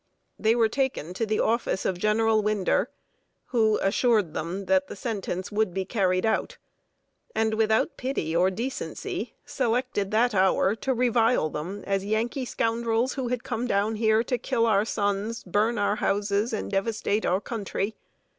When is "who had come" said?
13.13-13.67